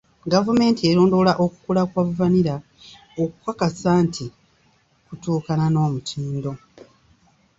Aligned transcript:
Gavumenti 0.33 0.81
erondoola 0.91 1.33
okukula 1.43 1.81
kwa 1.91 2.03
vanilla 2.17 2.55
okukakasa 3.21 3.91
nti 4.05 4.25
kutuukaana 5.07 5.65
n'omutindo. 5.69 6.51